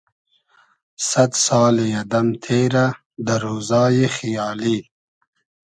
[1.09, 2.85] سئد سالی ادئم تېرۂ
[3.25, 4.77] دۂ رۉزای خیالی